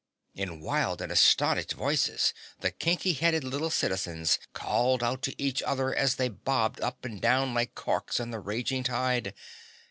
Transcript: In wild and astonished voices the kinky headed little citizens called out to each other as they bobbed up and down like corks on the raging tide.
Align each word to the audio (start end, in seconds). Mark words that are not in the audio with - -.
In 0.33 0.61
wild 0.61 0.99
and 0.99 1.11
astonished 1.11 1.73
voices 1.73 2.33
the 2.59 2.71
kinky 2.71 3.13
headed 3.13 3.43
little 3.43 3.69
citizens 3.69 4.39
called 4.51 5.03
out 5.03 5.21
to 5.21 5.39
each 5.39 5.61
other 5.61 5.93
as 5.93 6.15
they 6.15 6.27
bobbed 6.27 6.81
up 6.81 7.05
and 7.05 7.21
down 7.21 7.53
like 7.53 7.75
corks 7.75 8.19
on 8.19 8.31
the 8.31 8.39
raging 8.39 8.81
tide. 8.81 9.35